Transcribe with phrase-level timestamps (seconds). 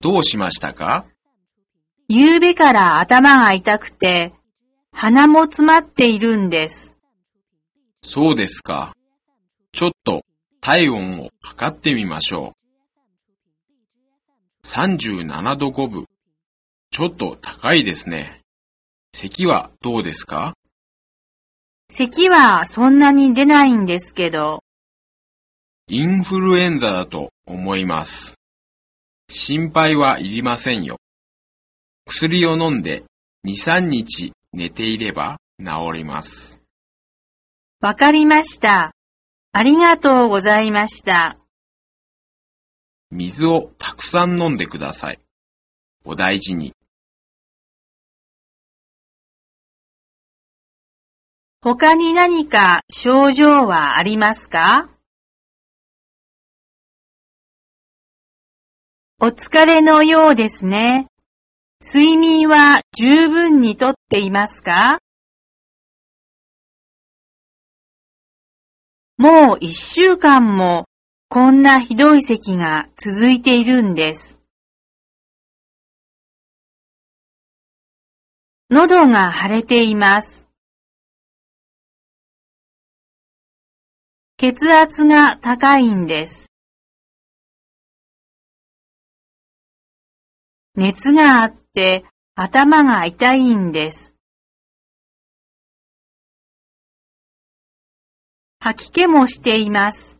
[0.00, 1.06] どうしましたか？
[2.08, 4.32] 夕べから頭が痛くて、
[4.92, 6.94] 鼻も詰まっているんです。
[8.02, 8.94] そうですか。
[9.72, 10.22] ちょっと
[10.60, 12.54] 体温を測ってみましょ
[14.64, 14.66] う。
[14.66, 16.06] 37度5分。
[16.90, 18.42] ちょっと高いですね。
[19.12, 20.54] 咳はどうですか？
[21.90, 24.62] 咳はそんなに出ないんですけど、
[25.88, 28.34] インフルエンザだと思います。
[29.28, 30.98] 心配はいりませんよ。
[32.06, 33.04] 薬を飲んで
[33.46, 36.60] 2、3日寝ていれば治ります。
[37.80, 38.92] わかりました。
[39.52, 41.38] ありがとうございました。
[43.10, 45.20] 水をたくさん飲んでください。
[46.04, 46.72] お大事に。
[51.62, 54.88] 他に何か症状はありますか？
[59.18, 61.06] お疲れのようですね。
[61.82, 64.98] 睡眠は十分にとっていますか？
[69.16, 70.84] もう一週間も
[71.30, 74.38] こんなひどい咳が続いているんです。
[78.68, 80.46] 喉が腫れています。
[84.36, 86.45] 血圧が高いんです。
[90.78, 94.14] 熱があって頭が痛いんです。
[98.60, 100.18] 吐き気もしています。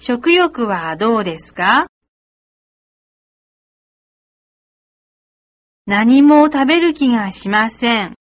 [0.00, 1.88] 食欲はどうですか？
[5.86, 8.14] 何も食べる気がしません。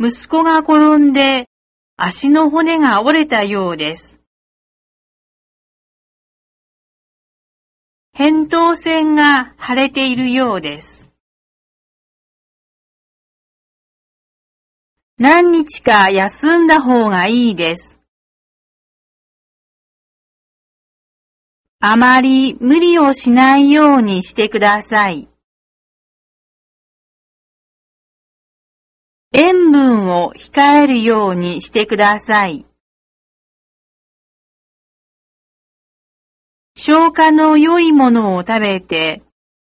[0.00, 1.48] 息子が転んで
[1.96, 4.20] 足の骨が折れたようです。
[8.16, 11.10] 扁桃腺が腫れているようです。
[15.18, 17.98] 何日か休んだ方がいいです。
[21.80, 25.28] あまり無理をしないようにしてください。
[29.32, 32.64] 塩分を控えるようにしてください。
[36.76, 39.22] 消化の良いものを食べて、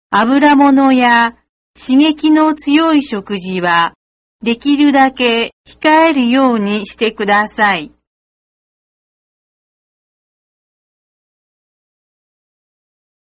[0.10, 1.36] 油物や
[1.78, 3.94] 刺激の強い食事は
[4.42, 7.92] できるだけ控えるようにしてください。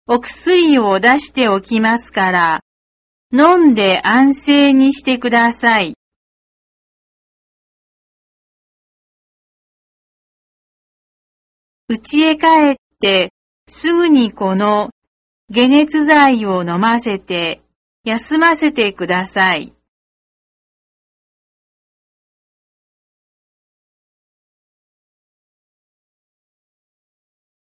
[0.06, 2.60] お薬を出しておきますから、
[3.32, 5.94] 飲んで安静にしてください。
[11.88, 13.32] 家へ帰って
[13.68, 14.90] すぐにこの
[15.54, 17.60] 解熱剤を飲ませて
[18.04, 19.74] 休ませてください。